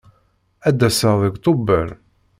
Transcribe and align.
Ad 0.67 0.75
d-aseɣ 0.77 1.15
deg 1.23 1.35
Tubeṛ. 1.43 1.89